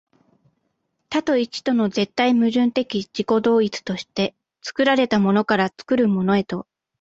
[1.11, 6.65] 多と一との絶対矛盾的自己同一として、作られたものから作るものへと、